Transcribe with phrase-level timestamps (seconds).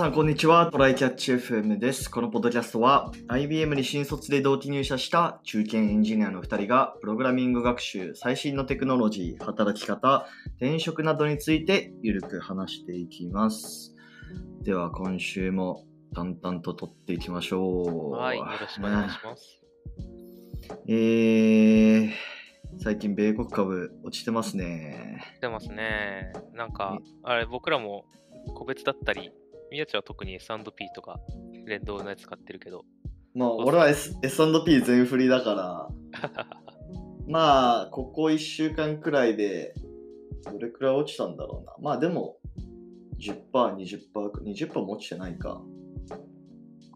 [0.00, 0.66] さん、こんにちは。
[0.72, 2.10] トライキャッチ FM です。
[2.10, 10.26] このポッドキャストは、IBM に新卒で同期入社した中堅エンジニアの2人が、プログラミング学習、最新のテクノロジー、働き方、
[10.56, 13.94] 転職などについて、ゆるく話していきます。
[14.62, 15.84] では、今週も
[16.14, 18.12] 淡々と撮っていきましょう。
[18.12, 19.60] はい、よろしくお願いします。
[20.88, 22.10] えー、
[22.78, 25.36] 最近米国株落ちてますね。
[25.42, 26.32] 出ますね。
[26.54, 28.06] なんか、あれ、僕らも
[28.54, 29.30] 個別だったり、
[29.70, 31.20] 宮地は特に S&P とか
[31.66, 32.84] 連動のやつ使ってるけど、
[33.34, 35.88] まあ、俺は、S、S&P 全振りだから、
[37.28, 39.74] まあ、ここ1週間くらいで、
[40.50, 41.74] どれくらい落ちたんだろうな。
[41.80, 42.38] まあでも、
[43.18, 45.62] 10%、20%、20%も落ちてないか。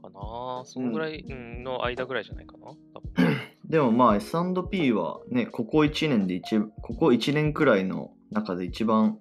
[0.04, 0.64] かな。
[0.64, 2.66] そのぐらい、うん、の間ぐらいじゃないかな。
[2.66, 3.36] 多分
[3.68, 9.18] でもまあ S&P はね、ここ1年で一、ここ1年くらいの中で一番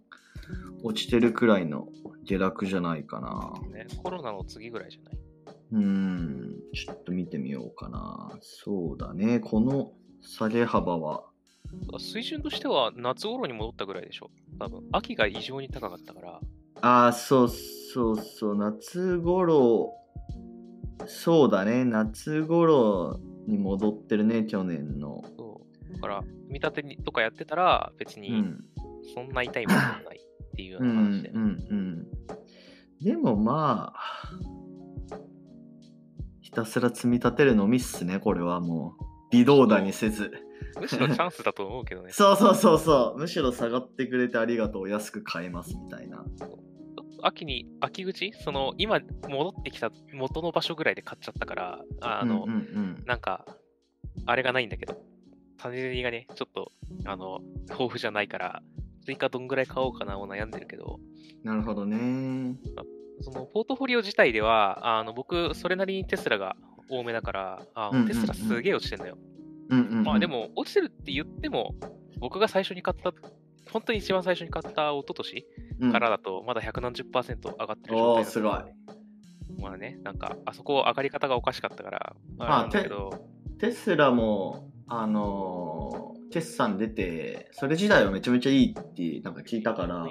[0.83, 1.87] 落ちてるくらいの
[2.25, 3.53] 下落じゃないかな。
[3.75, 3.87] ね。
[4.01, 5.17] コロナの次ぐらいじゃない？
[5.73, 8.37] うーん、ちょっと見てみようかな。
[8.41, 11.23] そうだね、この下げ幅は、
[11.99, 14.29] 水準としては夏頃に戻ったぐらいでしょ
[14.59, 16.39] 多分秋が異常に高かったから、
[16.81, 19.93] ああ、そうそうそう、夏頃、
[21.07, 25.23] そうだね、夏頃に戻ってるね、去年の。
[25.37, 28.59] そうだから、見立てにとかやってたら、別うにん。
[29.13, 30.19] そんな痛いものはない
[30.53, 31.29] っていうようう、なん話で。
[31.29, 32.07] うん、うん。
[33.01, 35.19] でもまあ、
[36.41, 39.03] ひたすら積み立てるのみっすね、これはもう。
[39.31, 40.31] 微動だにせず。
[40.79, 42.11] むしろチャンスだと思うけどね。
[42.11, 43.19] そうそうそうそう。
[43.19, 44.89] むしろ下がってくれてありがとう。
[44.89, 46.23] 安く買えますみたいな。
[47.23, 52.59] 秋に、秋口その、今戻ってきた元の場所ぐらいで買っちゃったから、あの、うんうんう
[53.01, 53.45] ん、なんか、
[54.25, 55.01] あれがないんだけど、
[55.57, 56.71] 種銭がね、ちょっと、
[57.05, 58.61] あの、豊富じゃないから、
[59.05, 60.99] 追加どんぐらい買おうかなを悩んでるけど、
[61.43, 62.55] なるほどね。
[63.21, 66.55] その、ポートフォリオ自体では、あの、僕、それなりにテスラが
[66.89, 69.17] 多めだから、あうんうんうんテスラすげえ落ちてんだよ。
[69.69, 70.03] うんうん、うん。
[70.03, 71.75] まあで、も、落ちてるって言っても、
[72.19, 73.13] 僕が最初に買った、
[73.71, 75.45] 本当に一番最初に買った一昨年
[75.79, 78.53] うん、からだと、まだ100何十パーセント上がってる状態だおーすごい。
[79.61, 83.27] まあね、なんか、あそこ上がり方がおかしかったから、ああれなんだけど、
[83.59, 90.05] テスラも、あのー、決算出て、それ自体はめちゃめちゃいいってなんか聞いたから、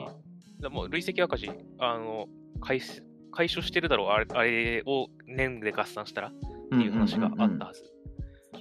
[0.61, 2.27] でもう累積赤字、あの、
[2.61, 3.03] 回収
[3.33, 6.33] 回収してるだろう、あれあれを年で合算したらっ
[6.71, 7.83] ていう話があったはず。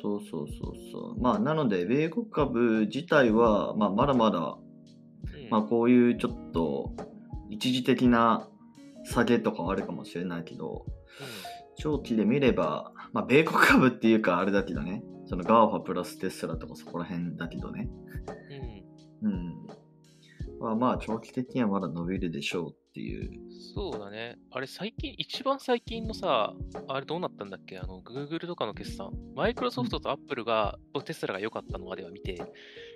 [0.01, 1.21] そうそうそうそう。
[1.21, 5.49] まあ、なので、米国株自体は、まあ、まだまだ、うん。
[5.51, 6.95] まあ、こういうちょっと、
[7.49, 8.47] 一時的な
[9.03, 10.85] 下げとかはあるかもしれないけど、
[11.77, 17.87] 長期で見れば、まあ、米国株っていうかあれだけどね、その GAFA プラステスラとかそこら辺だけどね。
[19.21, 19.67] うんうんうん。
[20.59, 23.31] まあまあ、長期的にはまだ伸びるでしょうっていう。
[23.73, 24.37] そうだね。
[24.51, 26.53] あれ、最近、一番最近のさ、
[26.89, 27.79] あれどうなったんだっけ？
[27.79, 29.11] あの、Google とかの決算。
[29.33, 32.43] マイクロソフトと Apple が、とテスラが良かったのまでは見て、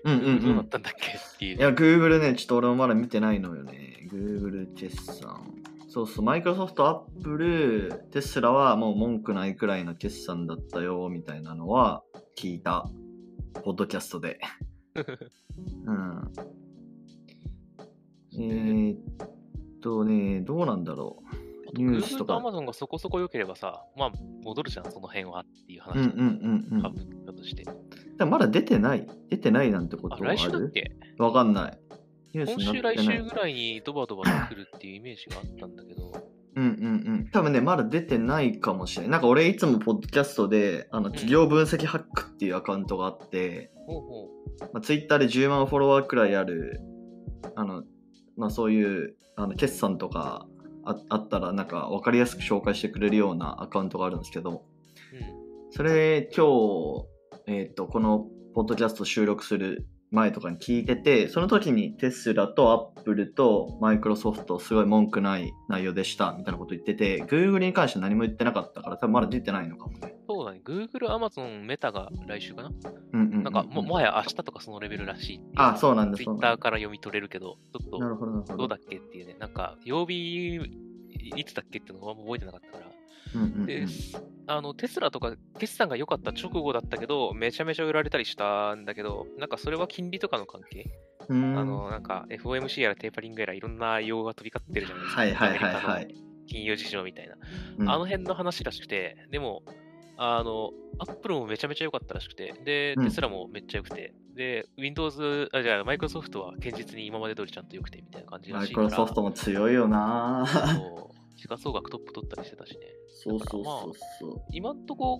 [0.03, 0.55] うんうん Google どうう。
[0.55, 1.57] なんったんだっけっていう。
[1.57, 4.09] いや、Google ね、ちょっと俺もまだ見てないのよね。
[4.11, 5.63] Google 決算。
[5.95, 12.03] そうそう、マイクロソフト、アップル、テスラはもう文句ないくらいの決算だったよ、みたいなのは
[12.37, 12.85] 聞いた。
[13.63, 14.37] ポッドキャストで。
[15.87, 16.33] うん。
[18.33, 18.99] えー、っ
[19.81, 21.77] とね、どうなんだろう。
[21.77, 24.11] ニュースとかと Amazon がそこそこ良ければさ、まあ、
[24.43, 26.81] 戻るじゃん、その辺はっていう話うんうんうんうん。
[26.81, 27.63] 株だとして。
[28.25, 30.37] まだ出てない出てないなんてことあ、はある？
[30.37, 30.91] 来週だっけ？
[31.19, 31.79] わかんない。
[32.43, 36.11] 今週、来週ぐらいにドバドバと来るっていうイメージがあったんだけど、
[36.55, 36.69] うんうんう
[37.23, 37.29] ん。
[37.31, 39.11] 多分ね、まだ出てないかもしれない。
[39.11, 43.71] なんか俺いつもポッドキャストで、あの、企業分析ハックっていうアカウントがあって、
[44.73, 46.81] まあ、ツイッターで10万フォロワーくらいある、
[47.55, 47.83] あの、
[48.37, 50.47] まあそういう、あの、決算とか
[50.85, 54.65] ああったら、なんか分かりやすく紹介してくれるようなアカウントがあるんですけど、
[55.13, 55.15] う。
[55.15, 55.71] うん。
[55.71, 57.05] それ今日、
[57.47, 70.15] えっ、と、このポッドキャスト収録する前とかに聞いてて、その時にテスラとアップルとマイクロソフトすごい文句ない内容でしたみたいなこと言ってて、Google に関しては何も言ってなかったから多分まだ出てないのかもね。
[70.27, 70.61] そうだね。
[70.65, 72.71] Google、Amazon、メタが来週かな？
[73.13, 76.47] うんうんうんうん、なんかも、もはや明日とかそのレベルらしいあ、そうなんだ、そうなんだ。
[76.47, 77.89] Twitter から読み取れるけど、ちょっ
[78.47, 82.94] とど、うだっけっていうね、なんか曜日いつだっけっていうのがあんま覚えてなかったから。
[83.65, 83.85] で、
[84.47, 90.91] あのテスラとか決算が良かった直後だったけど、めちゃめちゃ売られたりしたんだけど、なんかそれは金利とかの関係、
[91.29, 91.57] うん。
[91.57, 95.21] あのなんか FOMC やらテーパリングやらいろんな用語が飛び交ってるじゃないですか。
[95.21, 96.15] はいはいはいはい。
[96.47, 97.35] 金融事情みたいな。
[97.79, 97.89] うん。
[97.89, 99.63] あの辺の話らしくて、でも、
[100.17, 103.05] あの、アップルもめちゃめちゃ良かったらしくて、で、うん。
[103.05, 108.87] テスラもめっちゃ良くて、で、Windows、あ、じゃあ、マイクロソフトは堅実に今まで通りちゃんと良くてみたいな感じらマイしいから。
[108.87, 110.45] クロソフトも強いよな。
[110.47, 112.79] そう時価総額トップ取ったりしてたしね。
[113.07, 114.41] そうそうそうそう。
[114.51, 115.19] 今んとこ、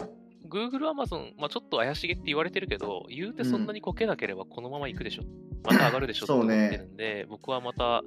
[0.50, 5.24] Google、Amazon、まあ、ちょっと怪しげって言われてるけど、言うてそんなにこけなければこのまま行くでしょ。
[5.64, 8.04] また上がるでしょ って思ってるんで、僕はまた、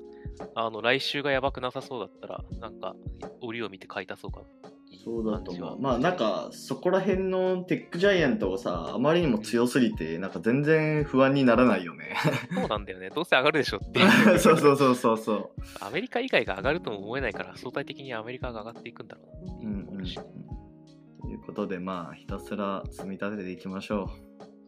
[0.54, 2.94] あの、来週がやばくなさそうだったら、なんか、
[3.40, 4.70] 折を見て買い足そうかな
[5.08, 5.80] そうだと思う。
[5.80, 12.14] まあなんかそこら辺のテックジャイアントがさ、あまりにも強すぎて、なんか全然不安にならないよね。
[12.54, 13.08] そうなんだよね。
[13.08, 14.00] どうせ上がるでしょって。
[14.38, 15.50] そうそうそうそうそう。
[15.80, 19.22] アメリカ以外が上がるとも思えないから、相対的にアメリカが上がっていくんだろ
[19.62, 20.04] ううんうん。
[20.04, 24.10] ということでまあひたすら積み立てていきましょ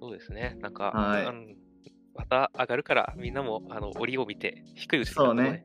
[0.00, 0.56] そうですね。
[0.60, 1.59] なんか、はい
[2.20, 5.64] また上がるから、みんなも、あの、折を見て、低いうちにそうね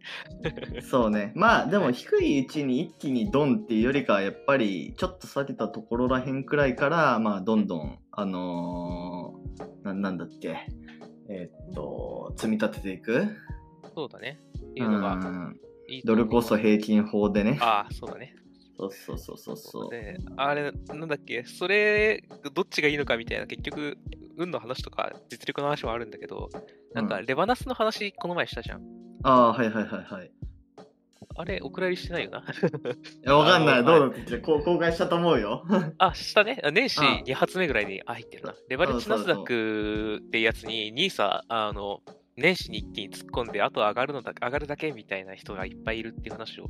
[0.78, 0.82] う。
[0.82, 1.34] そうね。
[1.36, 10.68] まあでも低いうちに一気にドンっていうよりかはやっぱりちょっと下げたところらへんくらいからまあどんどんあのーななんだっけ
[11.30, 13.28] えーっと積み立てていく。
[13.94, 14.40] そうだね。
[14.58, 15.54] っていうのが
[16.06, 17.58] ドルコスト平均法でね。
[17.62, 18.36] ああ、そうだね。
[18.78, 19.90] そうそうそうそうそう。
[19.90, 22.24] で、あれ、なんだっけ、それ、
[22.54, 23.98] どっちがいいのかみたいな、結局、
[24.38, 26.50] 運の話とか、実力の話もあるんだけど、
[26.94, 28.82] なんか、うんレバナスの話、この前したじゃん。
[29.24, 30.32] ああーはいはいはいはい。
[31.38, 32.40] あれ、お蔵入りしてないよな。
[32.40, 32.44] い
[33.24, 33.84] やわかんない。
[33.84, 35.66] どうだって公開したと思うよ。
[35.98, 36.62] あ、したね。
[36.64, 38.56] あ年始うん2発目ぐらいにあ入ってるな。
[38.70, 42.02] レバレッジナスダックってやつに、ニーサ、あの、
[42.38, 46.68] 年始に一気に突っ込んで、あと上がるのだ上がるだけみたいな人がいっぱいいるっていう話を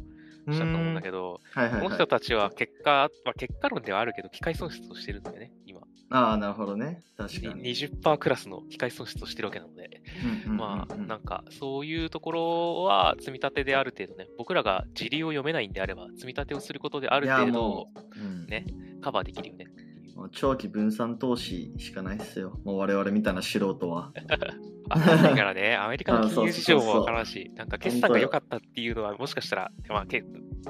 [0.51, 2.07] したと思うんだけど、はいはいはいこの人。
[2.07, 5.81] たちは結果、まあ、結果論ではあるけど、機械損失をしてるんだよね、今。
[6.09, 7.01] ああ、なるほどね。
[7.17, 7.63] 確かに。
[7.73, 18.65] 20%クラスの機械損失をしてるわけなので、うんうんうんまあ、うんなんか、そういうところは積み立てである程度ね、僕らが時流を読めないんであれば、積み立てをすることである程も度、うんね
[19.01, 19.65] カバーできるよね。
[20.15, 22.59] もう長期分散投資しかないっすよ。
[22.63, 24.13] もう我々みたいな素人は。
[24.89, 30.23] わかんないからね、 アメリカの金融事情あそうそうそうそうもわからんし、なんか決算が良かったっていうのは、もしかしたら、まあ、け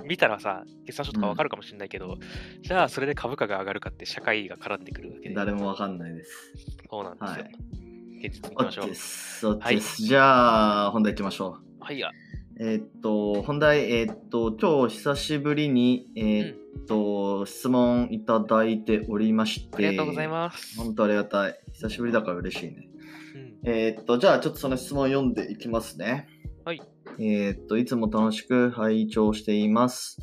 [0.03, 2.17] 見たらさ、決算書とかわかるかもしれないけど、
[2.61, 6.51] じゃあそれで株価が上がるかって社会が絡んでくるわけで、誰もわかんないです。
[6.89, 7.43] そうなんですよ。
[7.45, 7.85] はい
[8.17, 8.95] 現実に行きましょうで。
[8.95, 9.45] す。
[9.45, 10.01] OK です。
[10.01, 11.83] じゃあ、本題行きましょう。
[11.83, 12.09] はいや、
[12.57, 16.53] えーっと、本題、えーっと、今日久しぶりに、えー
[16.83, 20.77] っと、質問いただいておりまして、ありがとうございます。
[20.77, 21.59] 本当ありがたい。
[21.73, 22.89] 久しぶりだから嬉しいね。
[23.35, 26.29] うんえーっと、じゃあちょっとその質問読んでいきますね。
[26.63, 26.81] はい。
[27.19, 30.17] えーっと、いつも楽しく拝聴しています。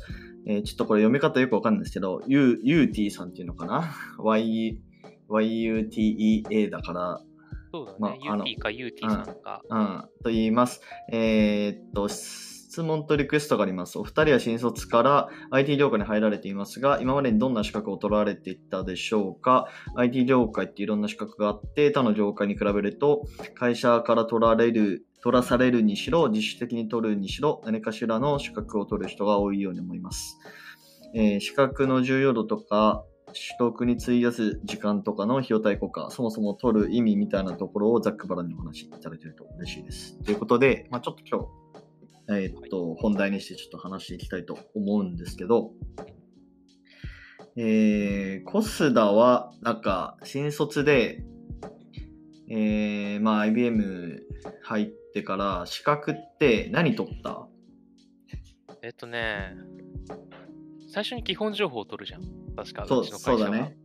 [0.47, 4.81] えーちょっとこれ読み方よくわかんないんですけど、ゆゆう t さんっていうのかな ?y,
[5.29, 7.21] ?yutea だから、
[7.73, 9.63] そうだね、ま UT か UT さんか。
[9.67, 10.81] うん、と言います。
[11.11, 13.97] えーっと、質問とリクエストがあります。
[13.97, 23.23] お二人は新卒から IT 業界に入られていますが、今までにどんな資格を取られていたでしょうか ?IT 業界っていろんな資格があって、他の業界に比べると、
[23.55, 30.37] 会社から取られる、取らされるにしろ、自主的に取るにしろ、何かしらの資格を取る人が多いように思います。
[31.15, 33.03] えー資格の重要度とか、
[33.33, 40.17] 取得に費やす時間とかの費用対効果、そもそも取る意味みたいなところをざっくばらんにお話しいただけると嬉しいです。
[40.23, 41.47] ということで、まあ、ちょっと今日、
[42.29, 45.71] えーっと、本題にしてちょっと話していきたいと思うんですけど、
[47.55, 51.23] えー、コスダは、なんか、新卒で、
[52.49, 54.23] えー、まあ、IBM
[54.63, 57.47] 入ってから、資格って何取った？
[58.81, 59.55] えっとね、
[60.89, 62.21] 最初に基本情報を取るじゃん。
[62.55, 63.77] 確か、そうそうだね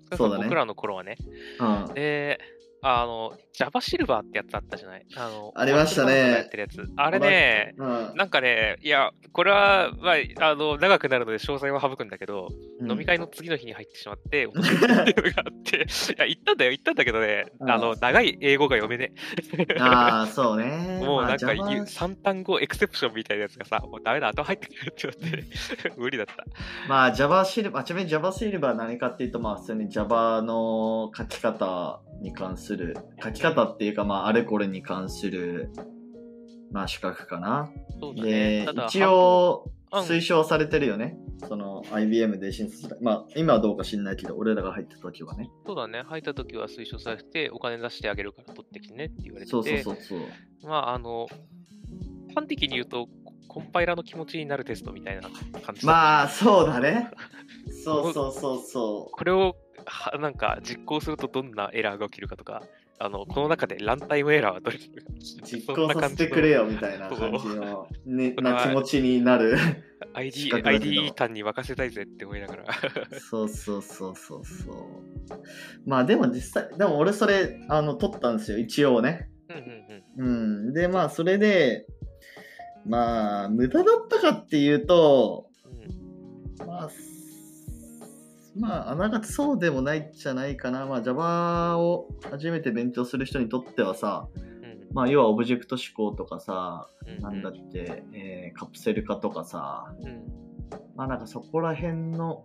[0.45, 1.17] 僕らの頃はね。
[1.59, 1.95] うん。
[1.95, 2.41] で、
[2.82, 5.06] あの、Java シルバーってやつあったじゃない？
[5.16, 6.49] あの、ありましたね。
[6.97, 12.49] あれね、うんなんかね、いや、これは、まあ、あの、長くなるので詳細は省くんだけど、
[12.88, 15.80] 飲み会の次の日に入ってしまって、落としっていうのがあって、い
[16.18, 19.12] や、言ったんだよ、言ったんだけどね、うんあの、長い英語が読めね。
[19.80, 21.00] ああ、そうね。
[21.04, 26.44] もうなんか、まあ Java 三単語エクセプションみたいなやつがさ、もうダメだ、後入ってくるってなって、 無理だった。
[26.88, 35.71] まあ Java シルバー、ちなみに Java シルバーは何かっていうと、まあ普通に Java の書き方に関する、書き方っていうか、まああれこれに関する、
[36.73, 37.71] まあ資格かな。
[38.15, 38.67] ね。
[38.67, 41.17] で一応うん推奨されてるよね。
[41.49, 42.97] その IBM で新卒だ。
[43.01, 45.51] まあ今はどうか知んないけど、俺らが入った時はね。
[45.67, 50.69] そうだね、入った時は推奨されて、お金出してあげるから取ってきてねって言われてて、そうそうそうそう。
[50.69, 51.27] まあ、あの、
[52.35, 53.09] 端的に言うと、
[53.49, 57.11] コンパイラーの気持ちになるテストみたいな感じだまあそうだね。
[57.85, 59.57] そうそうそうそこれを
[59.88, 62.62] はなんか実行するとどんなエラーが起きるかとか、
[62.99, 64.76] あのこの中でランタイムエラーはどれ？
[64.76, 64.80] う。
[65.45, 69.57] 実行させてくれよみたいな感じの、ね、な気持ちになる。
[70.30, 72.64] 資 ID, ID 単に任せたいぜって思いながら。
[73.21, 74.76] そうそうそうそうそう。
[75.87, 79.28] まあでも実際、でも俺それ、あの、取ったんですよ、一応ね。
[79.49, 80.28] うんうん
[80.66, 80.73] うん。
[80.73, 81.87] で、まあそれで、
[82.87, 86.90] まあ、無駄だったかっていうと、うんうんまあ、
[88.59, 90.87] まあ、あながちそうでもないじゃないかな。
[90.87, 94.87] まあ、Java を初めて勉強する人にとってはさ、うん。
[94.93, 97.23] まあ、要はオブジェクト思考とかさ、うん。
[97.23, 100.25] なんだって、えーカプセル化とかさ、うん。
[100.97, 102.45] まあなんかそこら辺の、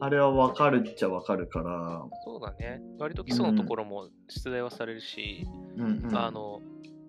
[0.00, 2.80] あれはわかるっちゃわかるから、そうだね。
[2.98, 6.60] 割と基礎のところも出題はされるし、うんうん、あの、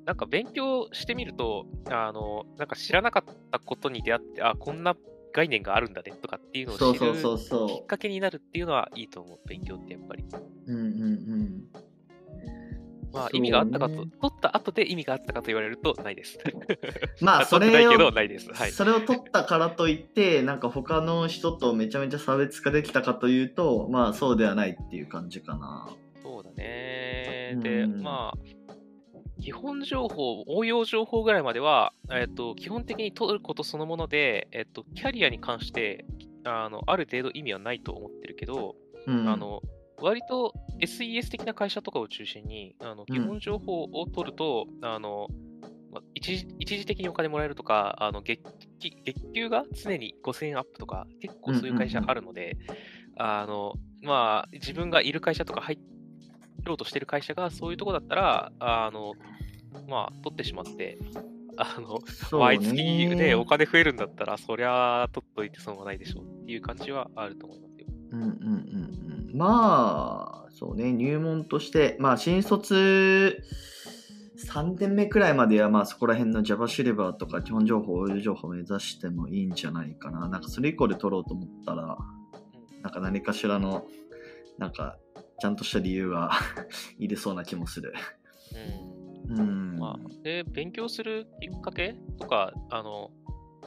[0.05, 4.95] なんか勉強してみると、あの、なんか知らなかったことに出会って、あ、こんな
[5.33, 10.23] 概念があるんだねとかっていうのを知るきっかけになるっていうのはいいと思う、勉強ってやっぱり。
[10.67, 10.71] う。
[10.71, 11.63] うんうんうん。
[13.13, 16.39] まあ、意味があったかと、取った後で意味があったかと言われると、ないです。
[17.21, 18.11] まあ、 それを。
[18.11, 18.23] は
[18.67, 18.71] い。
[18.71, 25.89] それを取ったからといって、なんか他の人とめちゃめちゃ差別化できたかというと、まあそうではないっていう感じかな。
[26.23, 27.59] そうだね。
[27.61, 28.37] で、うんまあ、
[29.41, 36.05] 基本情報、応用情報ぐらいまでは、えっと、基本的に取ることそのもので、えっと、キャリアに関して、
[36.45, 38.75] あの、ある程度意味はないと思ってるけど、
[39.07, 39.61] うん、あの、
[40.01, 45.27] 割と SES 的な会社とかを中心に、あの基本情報を取ると、あの、
[45.91, 48.41] ま一時一時的にお金もらえるとか、あの月
[48.79, 52.57] 月月給が常に5000円アップとか、結構そういう会社あるので、
[53.17, 55.77] あの、まあ、自分がいる会社とか入
[56.65, 59.13] ろうとしてる会社がそういうとこだったら、あの、
[59.87, 60.97] まあ、取ってしまって、
[61.57, 61.99] あの、
[62.37, 62.73] 毎月
[63.15, 67.87] ね、お金増えるんだったら、そりゃ取っといて損はないでしょうっていう感じはあると思いますよ。
[68.11, 68.33] うんうんうん
[69.31, 69.37] うん。
[69.37, 73.43] まあ、そうね、入門として、まあ、新卒
[74.43, 80.27] 3年目くらいまでは、まあ、そこら辺の Java シルバーとか基本情報、応用情報を目指してもいいんじゃないかな。
[80.27, 81.97] なんか、それ以降で取ろうと思ったら、
[82.81, 83.85] なんか何かしらの、
[84.57, 84.97] なんか、
[85.39, 86.31] ちゃんとした理由が
[86.97, 87.93] 入れそうな気もする。
[88.55, 88.93] うん
[89.29, 89.75] うん。
[89.79, 93.11] まあ、で、勉強するきっかけとか、あの、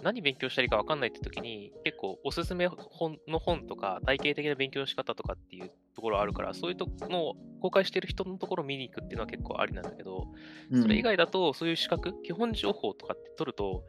[0.03, 10.29] 何勉強したらいいか分かんないって時に、結構おすすめ本の本とか、体系的な勉強の仕方とかっていうところあるから、そういうとを公開してる人のところを見に行くっていうのは結構ありなんだけど、
[10.71, 13.85] うんそれ以外だと、そういう資格、基本情報とかって取ると、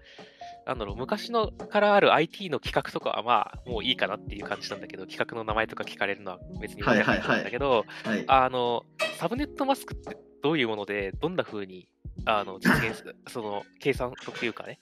[0.68, 8.26] なんだろう、昔のからある IT の企画とかはまあ、もういいかなっていう感じなんだけど、企画の名前とか聞かれるのは別にはいはいはいいんだけど、はい。
[8.28, 8.84] あの、
[9.18, 11.88] サブネットマスクってどういうもので、どんな風に、
[12.26, 14.80] あの、実現する、 その、計算というかね。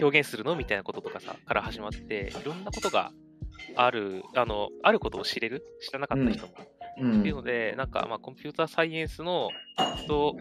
[0.00, 3.12] 表現するのみたいなこととかさ、から始まって、いろんなことが
[3.76, 6.54] ある、あの、あることを知れる知らなかった人も。
[6.56, 9.50] うんっていうので、なんか、まあ、コンピューターサイエンスの
[10.02, 10.36] 人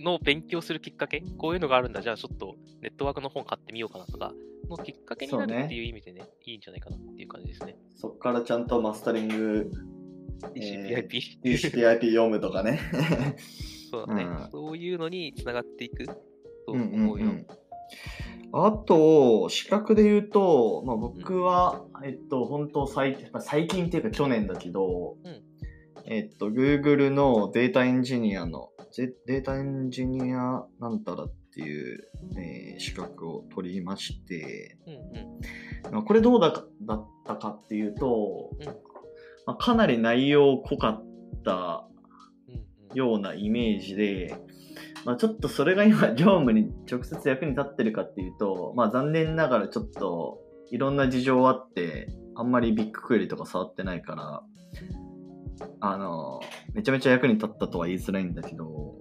[0.00, 4.32] の勉強するきっかけ、こういうのがあるんだ、じゃあちょっとネットワークの本買ってみようかなとか、
[4.68, 7.76] のきっかけになるっていう意味でね、いいんじゃないかなっていう感じですね。
[7.96, 9.70] そっからちゃんとマスタリング、
[10.54, 12.80] え TCP/IP、TCP/IP 読むとかね。
[13.90, 14.50] そうだね、うん。
[14.50, 16.06] そういうのにつながっていく？
[16.06, 16.14] と
[16.68, 17.26] うん思うよ。
[17.26, 17.30] うん。
[17.30, 17.46] うん
[18.52, 25.42] あと、資格で言うと、まあ、僕は、えっと、本当最近、まあ最近っていうか去年だけど、うん。
[26.04, 35.92] えっと、Google のデータエンジニアの、ゼデータエンジニアなんたらっていう、えー資格を取りまして、うんうん。
[35.92, 38.90] まあこれどうだかだったかっていうと、うん。
[39.46, 41.04] まあ、かなり内容濃かっ
[41.44, 41.84] た
[42.94, 44.36] ようなイメージで、
[45.04, 54.42] まあ、ちょっとそれが今 業務に直接役に立ってるかっていうと、まあ、残念ながらちょっといろんな事情あってあんまりビッグクエリとか触ってないから
[55.80, 56.40] あの
[56.74, 58.96] めちゃめちゃ役に立ったとは言いづらいんだけど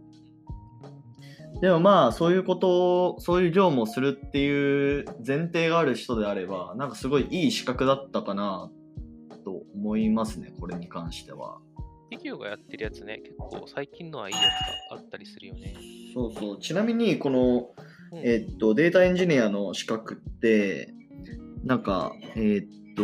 [1.62, 8.72] でもまあそういうことをそういう業務をするっていう前提がある人であればなんかすごいいい資格だったかな
[9.44, 11.60] と思いますねこれに関しては。
[12.10, 14.44] 企業がやってるやつね、結構最近のはいいやつ
[14.92, 15.75] があったりするよね。
[16.13, 16.60] そうそう。
[16.60, 17.70] ちなみに、この、
[18.12, 20.92] うんえっと、データエンジニアの資格って、
[21.63, 23.04] なんか、えっと、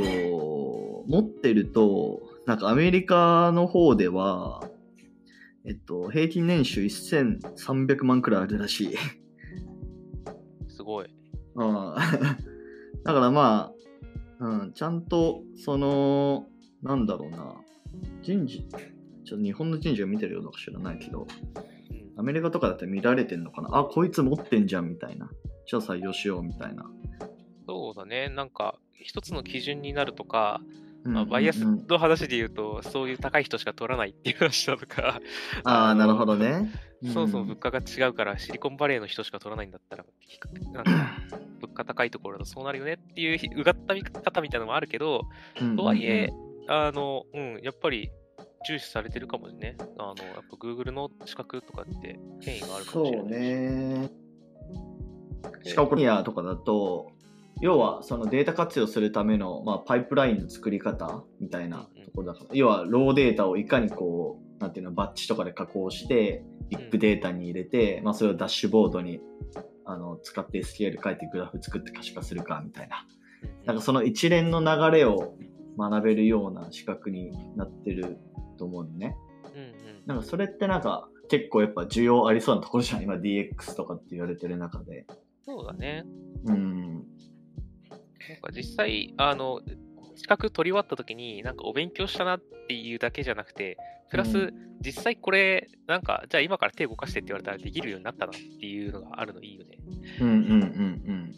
[1.08, 4.62] 持ってると、なんかアメリカの方では、
[5.66, 8.98] えっと、平均年収1300万くらいあるらしい。
[10.68, 11.08] すごい。
[11.56, 11.96] うん。
[13.04, 13.74] だからま
[14.40, 16.48] あ、うん、ちゃんと、その、
[16.84, 17.56] なんだろうな、
[18.22, 18.68] 人事、
[19.24, 21.66] ちょっと日本の人事が見てるようか知らないけど、うん
[22.18, 25.30] アメリカとかだって見られてんのかなあ、こいつ持ってんじゃんみたいな。
[25.68, 26.90] じゃあ採用しようみたいな。
[27.68, 35.22] そうだね、なんか、一つの基準になるとか、うんまあ、バイアスの話で言うと、そういう高い人しか取らないっていう話だとか、
[35.64, 36.36] ああ、のなるほど。
[36.36, 36.72] ね。
[37.14, 40.06] そもそもうん物価が違うから、シリコンバレーの人しか取らないんだったら、
[40.74, 41.18] なんか
[41.62, 45.28] 物価高いところだとそうなるよねっていう、うがった見方みたいなのもあるけど、
[45.62, 46.32] うんとはいえ、
[46.68, 48.10] あの、うん、やっぱり
[48.68, 49.78] 重視されてるかもね。
[50.00, 53.46] あの、やっぱ Google の資格とかって権威があるかもしれそうないし。
[53.46, 54.10] ね。
[55.64, 57.12] しかもこれやとかだと、
[57.62, 69.22] 要はそのデータ活用するための、まあ、パイプラインの作り方みたいなところだから、要はローデータをいかにこうなんていうのバッチとかで加工してビッグデータに入れて、まあ、それをダッシュボードに
[69.86, 73.06] あの使って SQL 書いてグラフ作って可視化するかみたいな
[73.66, 75.36] なんかその一連の流れを
[75.78, 78.18] 学べるような資格になってる
[78.58, 79.16] と思うのね。
[80.06, 83.04] なんかそれってなんか結構やっぱ需要ありそうなところじゃん。
[83.04, 85.06] 今 DX とかって言われてる中で。
[85.46, 86.04] そうだね。
[86.46, 87.04] うん。
[88.30, 89.62] なんか実際、あの、
[90.16, 93.78] 資格取り終わった時に、なんかお勉強したなっていうだけじゃなくて、
[94.10, 99.78] プラス、う実際これ、なんか、じゃあ今から手動かしてって言われたらできるようになったなっていうのがあるのいいよね。
[100.22, 101.36] うんうんうんうん。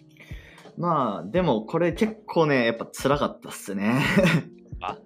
[0.78, 4.00] まあ、でもこれ結構ね、やっぱ辛かったっすね。
[4.80, 4.98] あ、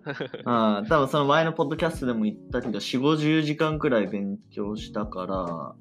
[0.81, 5.75] あ多分その前のポッドキャストでも言ったけど、4、50時間くらい勉強したから、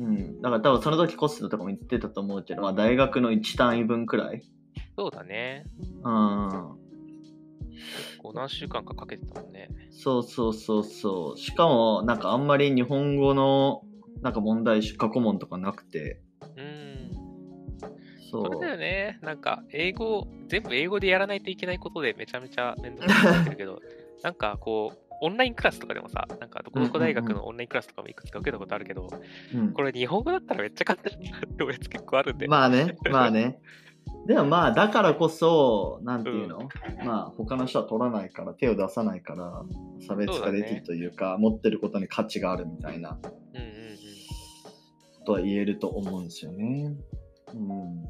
[0.00, 0.40] うん。
[0.40, 4.42] だから多分その時コストとかも言ってたと思うけど、まあ大学の1単位分くらい？
[4.96, 5.64] そうだね。
[6.02, 6.76] うん。
[8.18, 9.68] こう何週間かかけてたもんね。
[9.90, 11.38] そうそうそうそう。
[11.38, 13.82] しかも、なんかあんまり日本語の、
[14.22, 16.20] なんか問題集、過去問とかなくて。
[16.56, 17.10] うん。
[18.30, 18.44] そう。
[18.44, 19.18] それだよね。
[19.22, 23.80] なんか、英語、全部英語でやらないといけないことでめちゃめちゃ面倒くさくなってるけど、
[24.22, 29.08] なんかこう、オンラインクラスとかでもさ、なんかどこどこ大学のオンラインクラスとかもいくつか受けたことあるけど、
[29.54, 32.48] うんこれ日本語だったらめっちゃ簡単になる ってやつ結構あるんで。
[32.48, 33.60] まあね、まあね。
[34.26, 36.68] でもまあ、だからこそ、なんていうの、
[37.04, 39.62] まあ、他の人は取らないから、手を出さないから、
[40.06, 43.96] 差別化できるというか、持ってることに価値があるみたいなうんうんうん。
[45.18, 46.96] ことは言えると思うんですよね。
[47.54, 48.04] うん。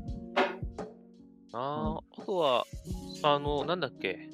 [1.52, 2.64] あーあとは、
[3.22, 4.28] あの、なんだっけ、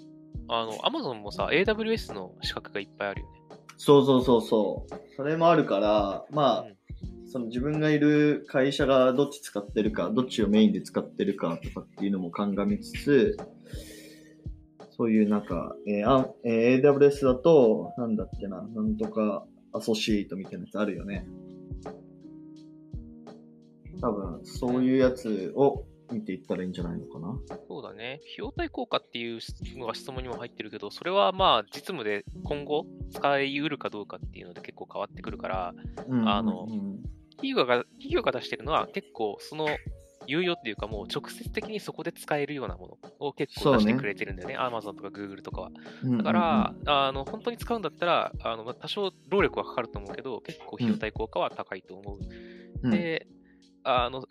[0.48, 3.32] あの、Amazon もさ、AWS の資格がいっぱいあるよね。
[3.78, 4.94] そうそうそうそう。
[5.16, 6.76] それもあるから、まあ、うん
[7.28, 13.36] その自分がいる会社がどっち使ってるか、どっちをメインで使ってるかとかっていうのも鑑みつつ、
[14.97, 21.26] そういうなんか、えーあえー AWS だと、なんだっけな、なんとかアソシエイトみたいなやつあるよね。
[24.00, 27.38] 多分、そういうやつを見ていったらいいんじゃないのかな？
[27.69, 28.21] そうだね。
[28.23, 29.40] 費用対効果っていう
[29.76, 35.75] のが質問にも入ってるけど、それはまあ、実務で今後使い得るかどうかっていうので結構変わってくるから、
[36.06, 36.97] うんあのうん
[37.38, 39.69] 企業が企業が出してるのは結構その
[40.26, 44.56] 有用っていうかもう直接的にそこで使えるようなものを結構出してくれてるんだよね。
[44.56, 45.71] Amazon とか Google とかは。
[46.02, 52.19] うんだから、あの本当に使うんだったら、あのまあ多少労力はかかると思うけど、結構費用対効果は高いと思う。
[52.84, 53.26] うんで、
[53.84, 54.25] あの、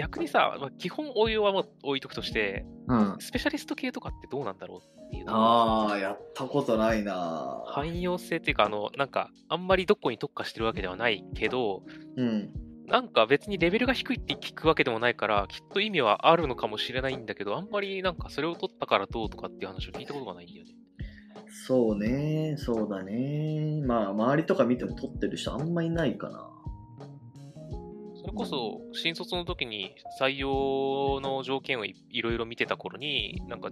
[0.00, 11.82] 逆にさ、まあ、基本応用はもう置いとくとして、うん、スペシャリスト系とかってどうなんだろうっていうのああ、やったことないな汎用性っていうか、あの、なんか、あんまりどこに特化してるわけではないけど、
[12.16, 12.50] うん。
[12.86, 20.74] なんか別にレベルが低いって聞くわけでもないから、きっと意味はあるのかもしれないんだけど、あんまりなんかそれを取ったからどうとかっていう話を聞いたことがないんだよね。
[21.66, 23.82] そうね、そうだね。
[23.84, 26.48] まあ、周りとか見ても撮ってる人あんまいないかな。
[28.30, 33.70] それこそ、新卒の時に採用の条件をいいろいろ見てた頃に、なんか、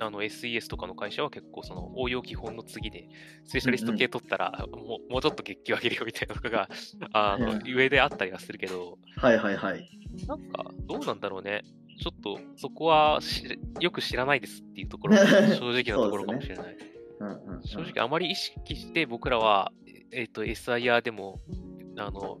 [0.00, 3.08] あの SES とかの会社は結構その応用基本の次で、
[3.46, 6.68] スペシャリスト系取ったら、もうもうちょっと月給上げるよみたいなのが、
[7.12, 9.88] あの、上であったりはするけど、はいはいはい。
[10.26, 11.62] なんか、どうなんだろうね。
[12.00, 15.24] ちょっと、そこはしよく知らないですっていうところが
[15.56, 16.76] 正直なところかもしれない。
[17.20, 19.72] うんうんうん正直、あまり意識して僕らは、
[20.12, 21.40] えっ、と、SIR でも、
[21.96, 22.38] あの、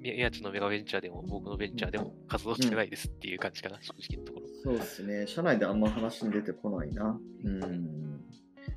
[0.00, 4.46] 宮地のメガベンチャーでも、僕のベンチャーでも活動してないですっていう感じかな、正直なところ。
[4.62, 5.26] そうですね。
[5.26, 7.18] 社内であんま話に出てこないな。
[7.44, 8.20] うん。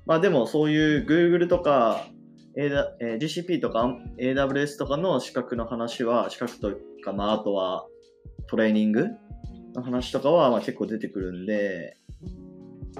[0.06, 2.08] まあでもそういう Google とか、
[2.56, 6.72] A だえー GCP とか AWS とかの資格の話は、資格と
[7.04, 7.88] か、まああとは
[8.48, 9.08] トレーニング
[9.74, 11.98] の話とかはまあ結構出てくるんで、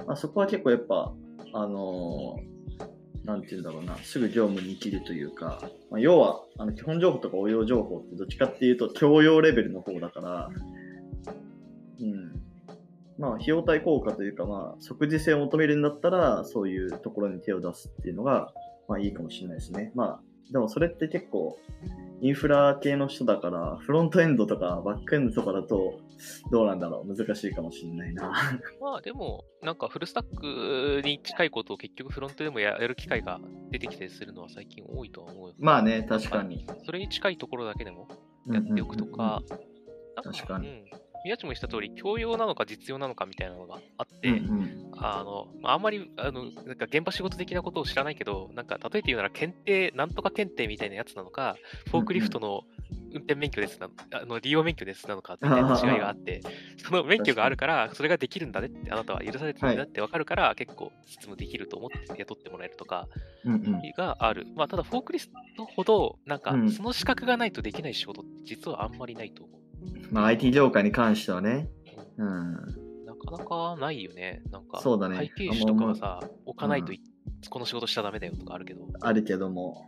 [0.06, 1.14] まあそこは結構やっぱ、
[1.52, 2.53] あのー
[3.24, 10.50] なんて言うんだろうな、すぐ業務に生きるというか、まあ、要はあの基本情報とか応用情報ってどっちかっていうと教養レベルの方だから、
[12.00, 12.40] うん。
[13.16, 18.52] まあ、費用対効果というか、まあ、即時性を求めるんだったら、そういうところに手を出すっていうのが、
[18.88, 19.92] まあいいかもしれないですね。
[19.94, 21.58] まあ、でもそれって結構、
[22.20, 26.00] インフラ系の人だから、フロントエンドとかバックエンドとかだと、
[26.50, 28.30] どうなんだろう、難しいかもしれないな。
[28.80, 35.54] まあでも、なんかフルスタックに近いことを結局フロントでもやる機会が出てきたりするのは最近多いとは思うよ。
[35.58, 36.66] まあね、確かに。
[36.84, 38.08] それに近いところだけでも
[38.46, 39.42] やっておくとか、
[40.22, 41.03] 確かにうん。
[41.24, 51.56] 宮地も言った通り、教養なのか実用なのかみたいなのがあって、うんうんあの、まああんまり、あの、なんか現場仕事的なことを知らないけど、なんか例えて言うなら検定、なんとか検定みたいなやつなのか、
[51.90, 52.62] フォークリフトの
[53.12, 56.42] 運転免許ですなあの利用免許ですなのかみたいな違いがあって、
[56.78, 63.08] その免許があるから、それができるんだねって、あなたは許されてるんだって分かるから、結構実務できると思って雇ってもらえるとか
[63.44, 63.82] うんうん。
[63.96, 64.46] がある。
[64.54, 69.63] まあ、ただ、フォークリストほど、なんかうん、その資格がないとできない仕事って実はあんまりないと思う。
[70.10, 71.68] まあ IT 業界に関してはね。
[72.16, 72.52] うん。
[73.04, 74.42] なかなかないよね。
[74.50, 77.00] なんか、そうだね会計士とかはさ、置かないとい、
[77.50, 79.86] この仕事しちゃダメだよとかあるけど、あるけども。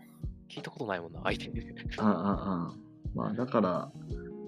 [0.49, 1.61] 聞いたことないもんな、相手に。
[1.99, 2.75] ああああ。
[3.15, 3.93] まあだから、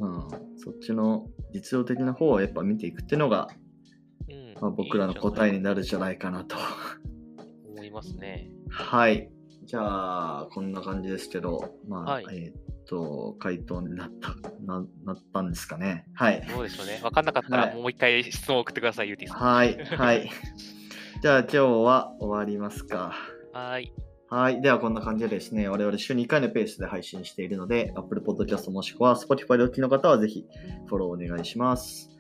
[0.01, 0.29] うん。
[0.57, 3.49] そっちの実用的な方をやっぱ見ていくっていうのが、
[4.29, 6.57] うんまあ、僕らの答えになるんじゃないかなと。
[7.69, 8.51] 思いますね。
[8.71, 9.31] はい。
[9.65, 16.07] じゃあ、こんな感じですけど、まあ、はいえーっと、回答になった、な、なったんですかね。
[16.15, 16.47] はい。
[16.49, 16.99] どうでしょうね。
[17.03, 19.39] 分かんなかったはいら、もう一回質問を送ってください、ゆうてぃさん。
[19.39, 19.77] はい。
[19.85, 20.31] はい。
[21.23, 23.13] じゃあ、今日は終わりますか。
[23.53, 23.93] はい。
[24.31, 24.61] はい。
[24.61, 30.47] では、こんな感じでですね、我々週2回のペースで配信しているので、Apple Podcast もしくは Spotify でお聞きの方はぜひ
[30.87, 32.11] フォローお願いします。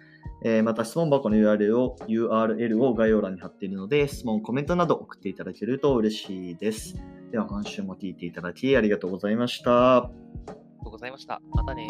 [0.44, 6.96] えーまた、質問箱の URL を URL を概要欄に貼っているので、質問、コメントなど送っていただけると嬉しいです。
[7.30, 9.96] では、今週も聞いていただきありがとうございました。
[9.98, 10.10] あ
[10.46, 11.40] りがとうございました。
[11.50, 11.86] またね。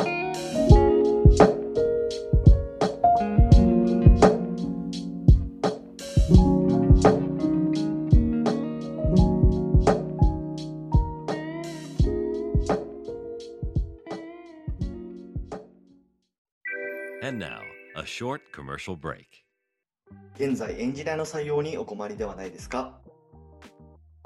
[17.23, 17.61] And now,
[17.97, 19.27] a short commercial break.
[20.37, 22.99] 現在エンジニアの採用にお困りではないですか？